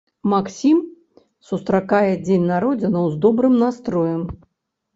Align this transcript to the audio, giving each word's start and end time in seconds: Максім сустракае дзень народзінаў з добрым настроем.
Максім 0.31 0.77
сустракае 1.49 2.11
дзень 2.25 2.49
народзінаў 2.55 3.05
з 3.15 3.23
добрым 3.29 3.53
настроем. 3.63 4.21